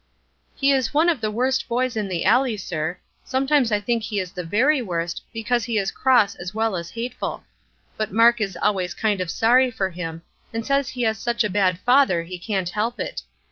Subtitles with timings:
[0.55, 4.19] "He is one of the worst boys in the alley, sir; sometimes I think he
[4.19, 7.43] is the very worst, because he is cross as well as hateful;
[7.97, 11.51] but Mark is always kind of sorry for him, and says he has such a
[11.51, 13.21] bad father he can't help it.